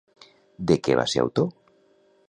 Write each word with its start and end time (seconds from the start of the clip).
De 0.71 0.77
què 0.87 0.97
va 1.01 1.05
ser 1.13 1.23
autor? 1.27 1.49